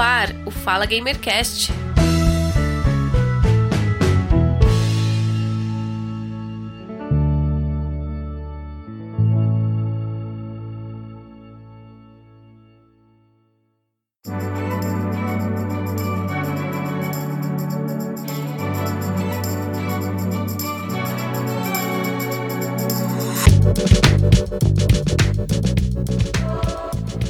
[0.00, 1.77] Ar o Fala Gamercast.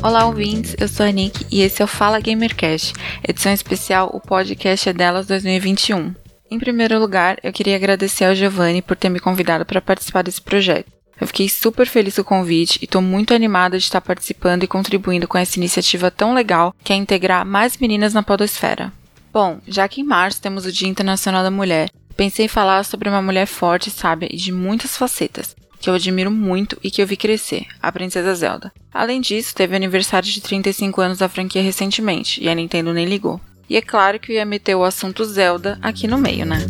[0.09, 0.75] Olá, ouvintes.
[0.81, 4.93] Eu sou a Nick e esse é o Fala Gamercast, edição especial O Podcast é
[4.95, 6.15] Delas 2021.
[6.51, 10.41] Em primeiro lugar, eu queria agradecer ao Giovanni por ter me convidado para participar desse
[10.41, 10.91] projeto.
[11.21, 14.67] Eu fiquei super feliz com o convite e estou muito animada de estar participando e
[14.67, 18.91] contribuindo com essa iniciativa tão legal que é integrar mais meninas na podosfera.
[19.31, 23.11] Bom, já que em março temos o Dia Internacional da Mulher, pensei em falar sobre
[23.11, 27.07] uma mulher forte, sábia e de muitas facetas, que eu admiro muito e que eu
[27.07, 28.73] vi crescer, a Princesa Zelda.
[28.93, 33.41] Além disso, teve aniversário de 35 anos da franquia recentemente, e a Nintendo nem ligou.
[33.69, 36.67] E é claro que eu ia meter o assunto Zelda aqui no meio, né?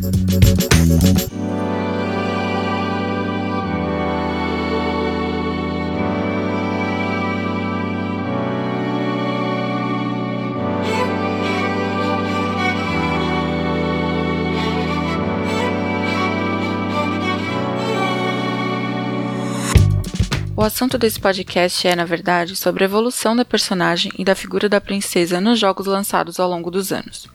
[20.58, 24.68] O assunto desse podcast é, na verdade, sobre a evolução da personagem e da figura
[24.68, 27.28] da princesa nos jogos lançados ao longo dos anos.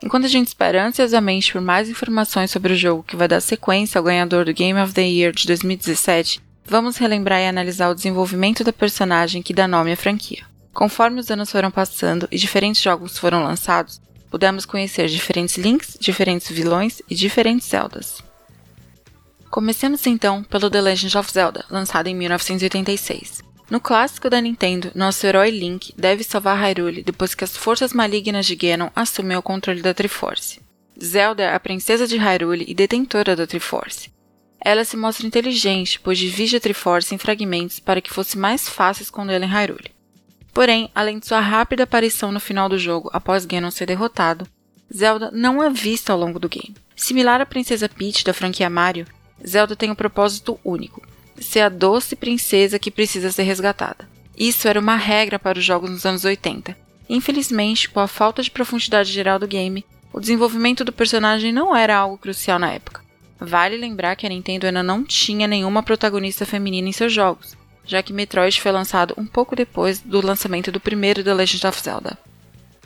[0.00, 3.98] Enquanto a gente espera ansiosamente por mais informações sobre o jogo que vai dar sequência
[3.98, 8.62] ao ganhador do Game of the Year de 2017, vamos relembrar e analisar o desenvolvimento
[8.62, 10.44] da personagem que dá nome à franquia.
[10.72, 16.48] Conforme os anos foram passando e diferentes jogos foram lançados, pudemos conhecer diferentes Links, diferentes
[16.48, 18.27] vilões e diferentes Zeldas.
[19.58, 23.42] Começamos então pelo The Legend of Zelda, lançado em 1986.
[23.68, 28.46] No clássico da Nintendo, nosso herói Link deve salvar Hyrule depois que as forças malignas
[28.46, 30.60] de Ganon assumem o controle da Triforce.
[31.02, 34.12] Zelda é a princesa de Hyrule e detentora da Triforce.
[34.60, 39.02] Ela se mostra inteligente, pois divide a Triforce em fragmentos para que fosse mais fácil
[39.02, 39.90] escondê-la em Hyrule.
[40.54, 44.46] Porém, além de sua rápida aparição no final do jogo após Ganon ser derrotado,
[44.96, 46.76] Zelda não é vista ao longo do game.
[46.94, 49.04] Similar à Princesa Peach da franquia Mario,
[49.46, 51.02] Zelda tem um propósito único:
[51.40, 54.08] ser a doce princesa que precisa ser resgatada.
[54.36, 56.76] Isso era uma regra para os jogos nos anos 80.
[57.08, 61.96] Infelizmente, com a falta de profundidade geral do game, o desenvolvimento do personagem não era
[61.96, 63.02] algo crucial na época.
[63.40, 68.02] Vale lembrar que a Nintendo ainda não tinha nenhuma protagonista feminina em seus jogos, já
[68.02, 72.18] que Metroid foi lançado um pouco depois do lançamento do primeiro The Legend of Zelda.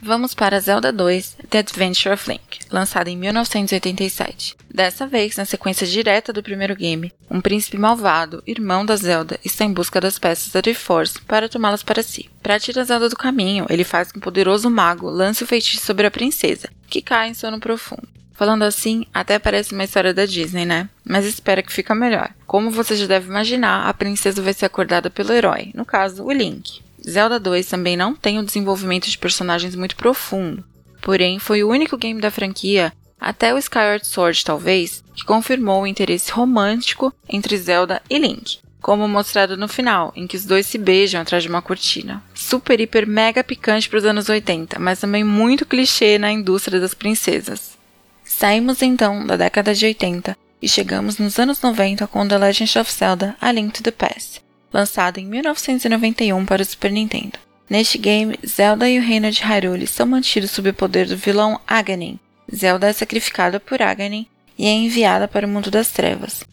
[0.05, 4.57] Vamos para Zelda 2 The Adventure of Link, lançada em 1987.
[4.69, 9.63] Dessa vez, na sequência direta do primeiro game, um príncipe malvado, irmão da Zelda, está
[9.63, 12.29] em busca das peças da Triforce para tomá-las para si.
[12.41, 15.85] Para tirar Zelda do caminho, ele faz com que um poderoso mago lance o feitiço
[15.85, 18.09] sobre a princesa, que cai em sono profundo.
[18.33, 20.89] Falando assim, até parece uma história da Disney, né?
[21.05, 22.29] Mas espera que fica melhor.
[22.45, 26.31] Como você já deve imaginar, a princesa vai ser acordada pelo herói, no caso, o
[26.33, 26.82] Link.
[27.07, 30.63] Zelda 2 também não tem um desenvolvimento de personagens muito profundo,
[31.01, 35.87] porém foi o único game da franquia, até o Skyward Sword talvez, que confirmou o
[35.87, 40.77] interesse romântico entre Zelda e Link, como mostrado no final, em que os dois se
[40.77, 42.21] beijam atrás de uma cortina.
[42.33, 46.93] Super, hiper, mega picante para os anos 80, mas também muito clichê na indústria das
[46.93, 47.77] princesas.
[48.25, 52.91] Saímos então da década de 80 e chegamos nos anos 90 com The Legend of
[52.91, 54.42] Zelda: A Link to the Past,
[54.73, 57.37] lançado em 1991 para o Super Nintendo.
[57.69, 61.59] Neste game, Zelda e o reino de Hyrule são mantidos sob o poder do vilão
[61.65, 62.19] Aghanim.
[62.53, 64.27] Zelda é sacrificada por Aghanim
[64.57, 66.43] e é enviada para o mundo das trevas.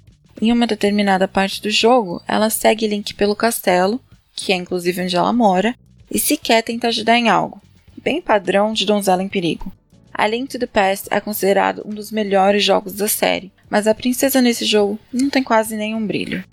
[0.41, 4.01] Em uma determinada parte do jogo, ela segue Link pelo castelo,
[4.35, 5.75] que é inclusive onde ela mora,
[6.11, 7.61] e sequer tenta ajudar em algo,
[8.03, 9.71] bem padrão de donzela em perigo.
[10.13, 13.95] A Link to the Past é considerado um dos melhores jogos da série, mas a
[13.95, 16.45] princesa nesse jogo não tem quase nenhum brilho.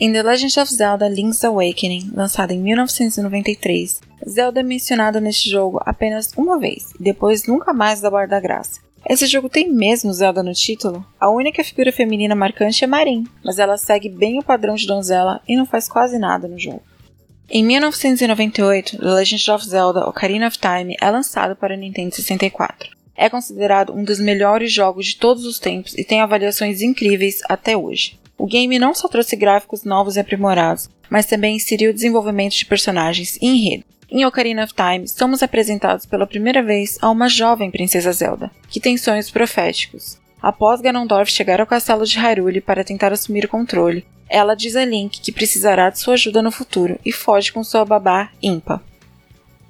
[0.00, 5.80] Em The Legend of Zelda Link's Awakening, lançado em 1993, Zelda é mencionada neste jogo
[5.84, 8.80] apenas uma vez e depois nunca mais da Barra da Graça.
[9.08, 11.04] Esse jogo tem mesmo Zelda no título?
[11.18, 15.40] A única figura feminina marcante é Marin, mas ela segue bem o padrão de donzela
[15.48, 16.82] e não faz quase nada no jogo.
[17.50, 22.90] Em 1998, The Legend of Zelda Ocarina of Time é lançado para Nintendo 64.
[23.16, 27.76] É considerado um dos melhores jogos de todos os tempos e tem avaliações incríveis até
[27.76, 28.16] hoje.
[28.38, 32.64] O game não só trouxe gráficos novos e aprimorados, mas também inseriu o desenvolvimento de
[32.64, 33.84] personagens e enredo.
[34.08, 38.80] Em Ocarina of Time, somos apresentados pela primeira vez a uma jovem princesa Zelda, que
[38.80, 40.18] tem sonhos proféticos.
[40.40, 44.84] Após Ganondorf chegar ao castelo de Hyrule para tentar assumir o controle, ela diz a
[44.84, 48.80] Link que precisará de sua ajuda no futuro e foge com sua babá Impa.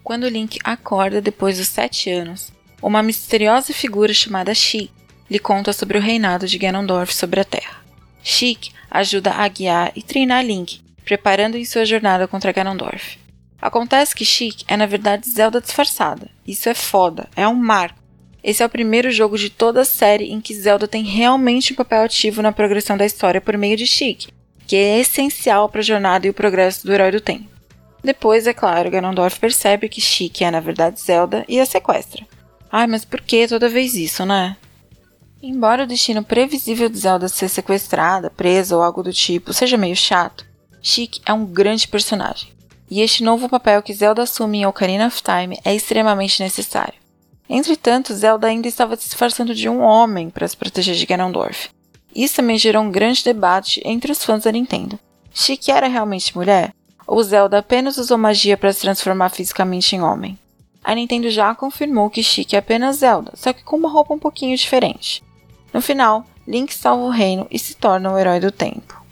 [0.04, 4.90] Quando Link acorda depois dos sete anos, uma misteriosa figura chamada Sheik
[5.30, 7.88] lhe conta sobre o reinado de Ganondorf sobre a Terra.
[8.22, 13.18] Sheik ajuda a guiar e treinar Link, preparando em sua jornada contra Ganondorf.
[13.60, 16.30] Acontece que Sheik é na verdade Zelda disfarçada.
[16.46, 18.08] Isso é foda, é um marco
[18.42, 21.76] esse é o primeiro jogo de toda a série em que Zelda tem realmente um
[21.76, 24.28] papel ativo na progressão da história por meio de Sheik,
[24.66, 27.48] que é essencial para a jornada e o progresso do herói do tempo.
[28.02, 32.24] Depois, é claro, Ganondorf percebe que Sheik é na verdade Zelda e a sequestra.
[32.70, 34.56] Ai, mas por que toda vez isso, né?
[35.40, 39.94] Embora o destino previsível de Zelda ser sequestrada, presa ou algo do tipo seja meio
[39.94, 40.44] chato,
[40.82, 42.49] Sheik é um grande personagem.
[42.90, 46.94] E este novo papel que Zelda assume em Ocarina of Time é extremamente necessário.
[47.49, 51.69] Entretanto, Zelda ainda estava se disfarçando de um homem para se proteger de Ganondorf.
[52.14, 54.99] Isso também gerou um grande debate entre os fãs da Nintendo.
[55.32, 56.75] Chique era realmente mulher?
[57.06, 60.37] Ou Zelda apenas usou magia para se transformar fisicamente em homem?
[60.82, 64.19] A Nintendo já confirmou que Chique é apenas Zelda, só que com uma roupa um
[64.19, 65.23] pouquinho diferente.
[65.72, 69.02] No final, Link salva o reino e se torna o herói do tempo.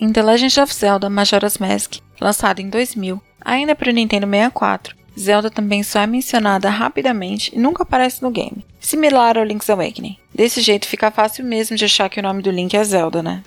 [0.00, 4.94] Em The Legend of Zelda Majora's Mask, lançado em 2000, ainda para o Nintendo 64,
[5.18, 10.18] Zelda também só é mencionada rapidamente e nunca aparece no game, similar ao Link's Awakening.
[10.34, 13.42] Desse jeito fica fácil mesmo de achar que o nome do Link é Zelda, né?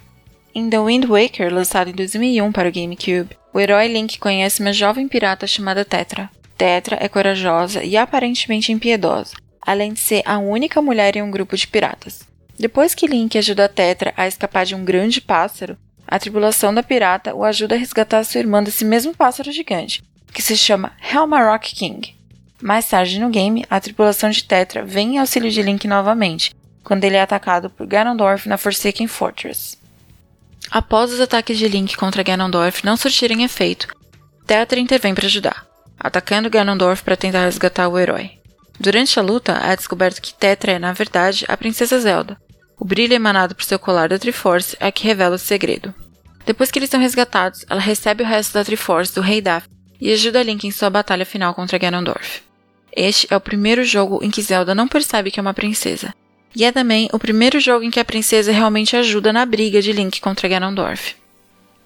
[0.56, 4.74] Em The Wind Waker, lançado em 2001 para o GameCube, o herói Link conhece uma
[4.74, 6.30] jovem pirata chamada Tetra.
[6.58, 11.56] Tetra é corajosa e aparentemente impiedosa, além de ser a única mulher em um grupo
[11.56, 12.22] de piratas.
[12.60, 15.78] Depois que Link ajuda Tetra a escapar de um grande pássaro,
[16.08, 20.42] a tripulação da pirata o ajuda a resgatar sua irmã desse mesmo pássaro gigante, que
[20.42, 22.16] se chama Helmarok King.
[22.62, 27.04] Mais tarde no game, a tripulação de Tetra vem em auxílio de Link novamente, quando
[27.04, 29.78] ele é atacado por Ganondorf na Forsaken Fortress.
[30.72, 33.88] Após os ataques de Link contra Ganondorf não surtirem efeito,
[34.48, 35.68] Tetra intervém para ajudar,
[36.00, 38.32] atacando Ganondorf para tentar resgatar o herói.
[38.80, 42.38] Durante a luta, é descoberto que Tetra é, na verdade, a Princesa Zelda.
[42.80, 45.94] O brilho emanado por seu colar da Triforce é que revela o segredo.
[46.46, 49.70] Depois que eles são resgatados, ela recebe o resto da Triforce do Rei Daft
[50.00, 52.42] e ajuda Link em sua batalha final contra Ganondorf.
[52.96, 56.14] Este é o primeiro jogo em que Zelda não percebe que é uma princesa,
[56.56, 59.92] e é também o primeiro jogo em que a princesa realmente ajuda na briga de
[59.92, 61.16] Link contra Ganondorf.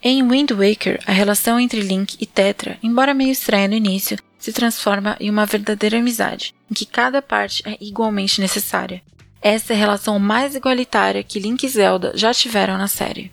[0.04, 4.52] Em Wind Waker, a relação entre Link e Tetra, embora meio estranha no início, se
[4.52, 9.02] transforma em uma verdadeira amizade, em que cada parte é igualmente necessária.
[9.42, 13.32] Essa é a relação mais igualitária que Link e Zelda já tiveram na série.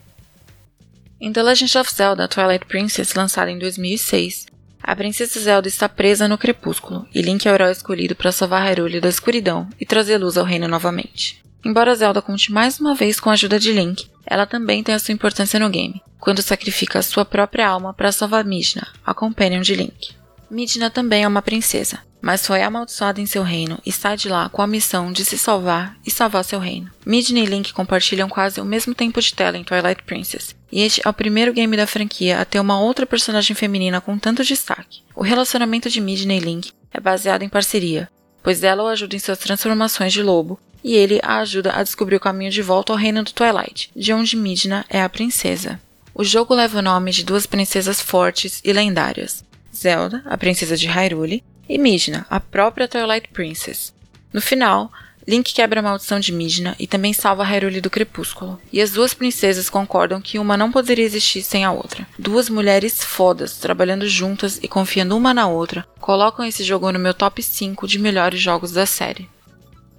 [1.21, 4.47] Em The Legend of Zelda Twilight Princess, lançado em 2006,
[4.83, 8.63] a princesa Zelda está presa no crepúsculo, e Link é o herói escolhido para salvar
[8.63, 11.45] Hyrule da escuridão e trazer luz ao reino novamente.
[11.63, 14.99] Embora Zelda conte mais uma vez com a ajuda de Link, ela também tem a
[14.99, 19.61] sua importância no game, quando sacrifica a sua própria alma para salvar Midna, a companion
[19.61, 20.13] de Link.
[20.51, 24.49] Midna também é uma princesa, mas foi amaldiçoada em seu reino e sai de lá
[24.49, 26.91] com a missão de se salvar e salvar seu reino.
[27.07, 31.01] Midna e Link compartilham quase o mesmo tempo de tela em Twilight Princess, e este
[31.05, 35.03] é o primeiro game da franquia a ter uma outra personagem feminina com tanto destaque.
[35.15, 38.09] O relacionamento de Midna e Link é baseado em parceria,
[38.43, 42.17] pois ela o ajuda em suas transformações de lobo e ele a ajuda a descobrir
[42.17, 45.81] o caminho de volta ao reino do Twilight, de onde Midna é a princesa.
[46.15, 49.45] O jogo leva o nome de duas princesas fortes e lendárias:
[49.75, 53.93] Zelda, a princesa de Hyrule, e Midna, a própria Twilight Princess.
[54.33, 54.91] No final,
[55.29, 58.59] Link quebra a maldição de Midna e também salva Hyrule do crepúsculo.
[58.73, 62.07] E as duas princesas concordam que uma não poderia existir sem a outra.
[62.19, 67.13] Duas mulheres fodas, trabalhando juntas e confiando uma na outra, colocam esse jogo no meu
[67.13, 69.29] top 5 de melhores jogos da série.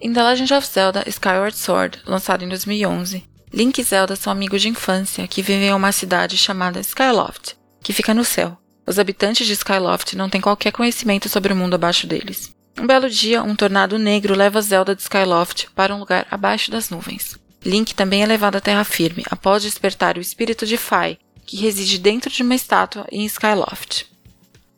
[0.01, 3.23] Em The Legend of Zelda Skyward Sword, lançado em 2011,
[3.53, 7.93] Link e Zelda são amigos de infância que vivem em uma cidade chamada Skyloft, que
[7.93, 8.57] fica no céu.
[8.89, 12.51] Os habitantes de Skyloft não têm qualquer conhecimento sobre o mundo abaixo deles.
[12.75, 16.89] Um belo dia, um tornado negro leva Zelda de Skyloft para um lugar abaixo das
[16.89, 17.37] nuvens.
[17.63, 21.99] Link também é levado à terra firme após despertar o espírito de Fai, que reside
[21.99, 24.07] dentro de uma estátua em Skyloft.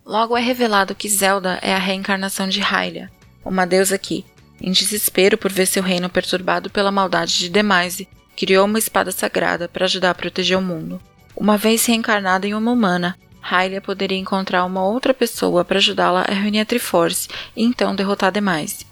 [0.05, 3.09] Logo é revelado que Zelda é a reencarnação de Hylia,
[3.45, 4.25] uma deusa que,
[4.59, 9.69] em desespero por ver seu reino perturbado pela maldade de Demise, criou uma espada sagrada
[9.69, 11.01] para ajudar a proteger o mundo.
[11.33, 16.33] Uma vez reencarnada em uma humana, Hylia poderia encontrar uma outra pessoa para ajudá-la a
[16.33, 18.85] reunir a Triforce e então derrotar demais.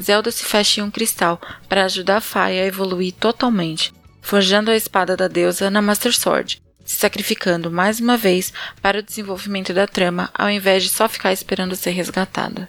[0.00, 5.16] Zelda se fecha em um cristal para ajudar Faia a evoluir totalmente, forjando a espada
[5.16, 10.30] da deusa na Master Sword, se sacrificando mais uma vez para o desenvolvimento da trama
[10.34, 12.68] ao invés de só ficar esperando ser resgatada.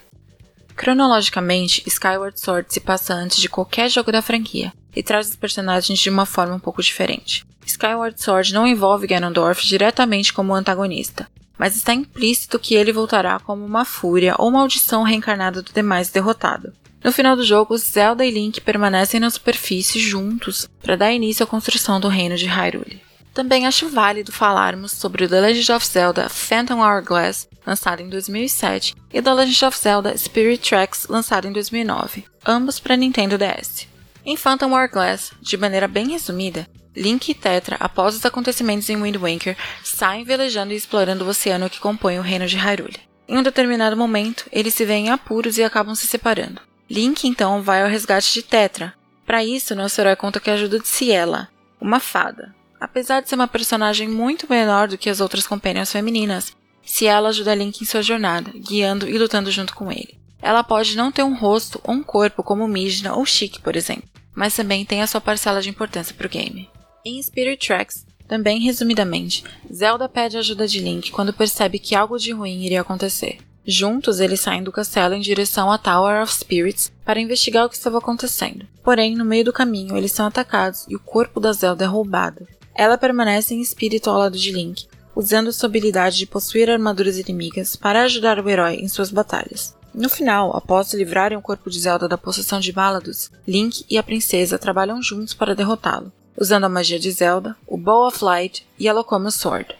[0.75, 5.99] Cronologicamente, Skyward Sword se passa antes de qualquer jogo da franquia e traz os personagens
[5.99, 7.45] de uma forma um pouco diferente.
[7.65, 13.65] Skyward Sword não envolve Ganondorf diretamente como antagonista, mas está implícito que ele voltará como
[13.65, 16.73] uma fúria ou maldição reencarnada do demais derrotado.
[17.03, 21.47] No final do jogo, Zelda e Link permanecem na superfície juntos para dar início à
[21.47, 23.01] construção do reino de Hyrule.
[23.31, 29.21] Também acho válido falarmos sobre The Legend of Zelda Phantom Hourglass, lançado em 2007, e
[29.21, 33.87] The Legend of Zelda Spirit Tracks, lançado em 2009, ambos para Nintendo DS.
[34.25, 39.17] Em Phantom Hourglass, de maneira bem resumida, Link e Tetra, após os acontecimentos em Wind
[39.17, 42.99] Waker, saem velejando e explorando o oceano que compõe o reino de Hyrule.
[43.27, 46.61] Em um determinado momento, eles se veem apuros e acabam se separando.
[46.89, 48.93] Link então vai ao resgate de Tetra.
[49.25, 51.49] Para isso, nosso herói conta a ajuda de Ciela,
[51.81, 56.55] uma fada, Apesar de ser uma personagem muito menor do que as outras companhias femininas,
[56.83, 60.19] Ciela ajuda Link em sua jornada, guiando e lutando junto com ele.
[60.41, 64.07] Ela pode não ter um rosto ou um corpo como Mijna ou Chic, por exemplo,
[64.35, 66.69] mas também tem a sua parcela de importância para o game.
[67.07, 72.31] Em Spirit Tracks, também resumidamente, Zelda pede ajuda de Link quando percebe que algo de
[72.31, 73.37] ruim iria acontecer.
[73.63, 77.75] Juntos, eles saem do castelo em direção à Tower of Spirits para investigar o que
[77.75, 78.65] estava acontecendo.
[78.83, 82.47] Porém, no meio do caminho, eles são atacados e o corpo da Zelda é roubado.
[82.73, 87.75] Ela permanece em espírito ao lado de Link, usando sua habilidade de possuir armaduras inimigas
[87.75, 89.77] para ajudar o herói em suas batalhas.
[89.93, 94.03] No final, após livrarem o corpo de Zelda da possessão de Malados, Link e a
[94.03, 98.87] princesa trabalham juntos para derrotá-lo, usando a magia de Zelda, o Bow of Light e
[98.87, 99.75] a Locoma Sword.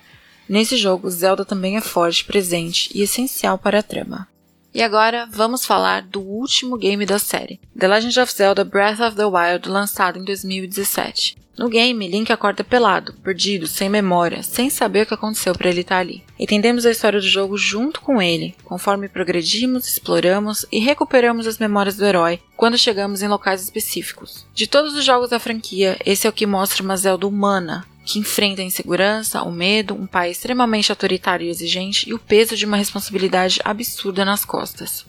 [0.48, 4.28] Nesse jogo, Zelda também é forte, presente e essencial para a trama.
[4.74, 9.16] E agora vamos falar do último game da série, The Legend of Zelda Breath of
[9.16, 11.38] the Wild, lançado em 2017.
[11.58, 15.82] No game, Link acorda pelado, perdido, sem memória, sem saber o que aconteceu para ele
[15.82, 16.22] estar tá ali.
[16.38, 21.96] Entendemos a história do jogo junto com ele, conforme progredimos, exploramos e recuperamos as memórias
[21.96, 24.46] do herói quando chegamos em locais específicos.
[24.54, 28.20] De todos os jogos da franquia, esse é o que mostra uma Zelda humana, que
[28.20, 32.66] enfrenta a insegurança, o medo, um pai extremamente autoritário e exigente e o peso de
[32.66, 35.06] uma responsabilidade absurda nas costas.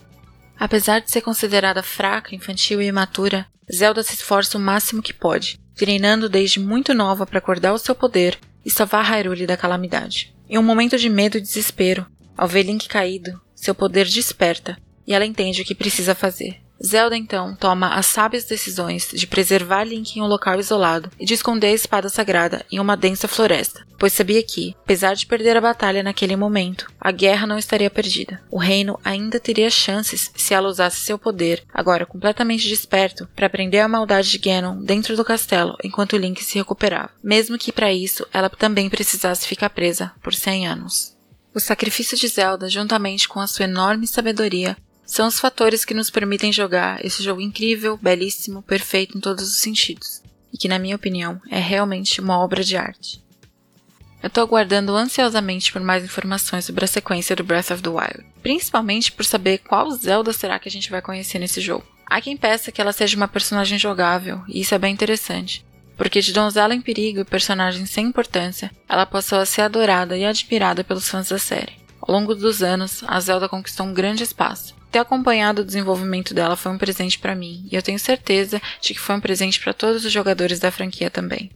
[0.58, 5.58] Apesar de ser considerada fraca, infantil e imatura, Zelda se esforça o máximo que pode,
[5.76, 10.34] treinando desde muito nova para acordar o seu poder e salvar Hyrule da calamidade.
[10.48, 12.06] Em um momento de medo e desespero,
[12.36, 16.65] ao ver Link caído, seu poder desperta e ela entende o que precisa fazer.
[16.84, 21.34] Zelda então toma as sábias decisões de preservar Link em um local isolado e de
[21.34, 25.60] esconder a espada sagrada em uma densa floresta, pois sabia que, apesar de perder a
[25.60, 28.42] batalha naquele momento, a guerra não estaria perdida.
[28.50, 33.82] O reino ainda teria chances se ela usasse seu poder, agora completamente desperto, para prender
[33.82, 38.26] a maldade de Ganon dentro do castelo enquanto Link se recuperava, mesmo que para isso
[38.32, 41.16] ela também precisasse ficar presa por 100 anos.
[41.54, 46.10] O sacrifício de Zelda, juntamente com a sua enorme sabedoria, são os fatores que nos
[46.10, 50.20] permitem jogar esse jogo incrível, belíssimo, perfeito em todos os sentidos,
[50.52, 53.24] e que, na minha opinião, é realmente uma obra de arte.
[54.20, 58.26] Eu estou aguardando ansiosamente por mais informações sobre a sequência do Breath of the Wild,
[58.42, 61.86] principalmente por saber qual Zelda será que a gente vai conhecer nesse jogo.
[62.04, 65.64] Há quem peça que ela seja uma personagem jogável, e isso é bem interessante,
[65.96, 70.24] porque de donzela em perigo e personagem sem importância, ela passou a ser adorada e
[70.24, 71.74] admirada pelos fãs da série.
[72.00, 76.56] Ao longo dos anos, a Zelda conquistou um grande espaço, ter acompanhado o desenvolvimento dela
[76.56, 79.74] foi um presente para mim, e eu tenho certeza de que foi um presente para
[79.74, 81.50] todos os jogadores da franquia também.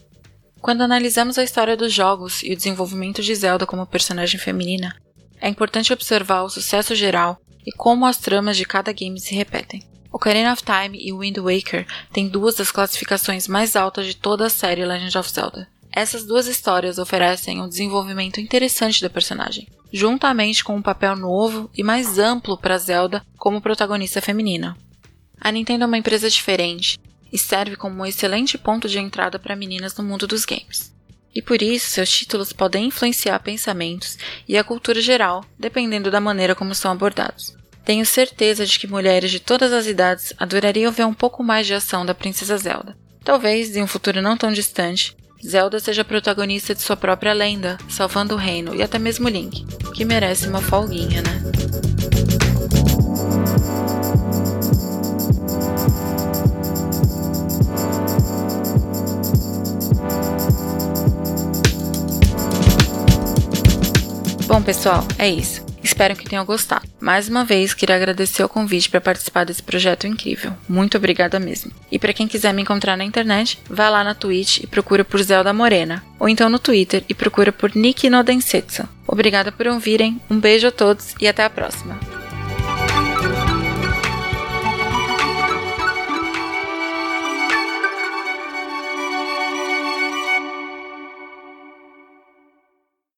[0.61, 4.95] Quando analisamos a história dos jogos e o desenvolvimento de Zelda como personagem feminina,
[5.41, 9.83] é importante observar o sucesso geral e como as tramas de cada game se repetem.
[10.13, 14.51] Ocarina of Time e Wind Waker têm duas das classificações mais altas de toda a
[14.51, 15.67] série Legend of Zelda.
[15.93, 21.83] Essas duas histórias oferecem um desenvolvimento interessante da personagem, juntamente com um papel novo e
[21.83, 24.77] mais amplo para Zelda como protagonista feminina.
[25.41, 26.99] A Nintendo é uma empresa diferente
[27.33, 30.93] e serve como um excelente ponto de entrada para meninas no mundo dos games.
[31.35, 34.19] E por isso, seus títulos podem influenciar pensamentos
[34.49, 37.57] e a cultura geral, dependendo da maneira como são abordados.
[37.85, 41.75] Tenho certeza de que mulheres de todas as idades adorariam ver um pouco mais de
[41.75, 42.97] ação da Princesa Zelda.
[43.25, 45.17] Talvez, em um futuro não tão distante,
[45.47, 50.05] Zelda seja protagonista de sua própria lenda, salvando o reino e até mesmo Link, que
[50.05, 51.41] merece uma folguinha, né?
[64.71, 65.67] Pessoal, é isso.
[65.83, 66.90] Espero que tenham gostado.
[67.01, 70.53] Mais uma vez, queria agradecer o convite para participar desse projeto incrível.
[70.69, 71.73] Muito obrigada mesmo.
[71.91, 75.23] E para quem quiser me encontrar na internet, vá lá na Twitch e procura por
[75.23, 78.89] Zelda Morena, ou então no Twitter e procura por Nick Nodensetsu.
[79.07, 82.20] Obrigada por ouvirem, um beijo a todos e até a próxima.